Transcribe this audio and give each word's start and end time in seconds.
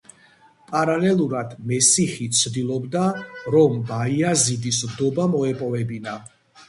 პარალელურად 0.69 1.51
მესიჰი 1.71 2.27
ცდილობდა, 2.39 3.03
რომ 3.57 3.77
ბაიაზიდის 3.91 4.81
ნდობა 4.91 5.27
მოეპოვებინა. 5.35 6.17